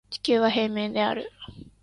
[0.09, 1.31] 地球は平面である